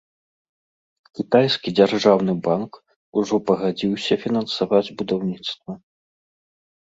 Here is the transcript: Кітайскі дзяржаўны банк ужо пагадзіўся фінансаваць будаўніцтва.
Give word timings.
Кітайскі 1.17 1.69
дзяржаўны 1.79 2.33
банк 2.47 2.71
ужо 3.21 3.35
пагадзіўся 3.51 4.13
фінансаваць 4.23 4.83
будаўніцтва. 5.03 5.71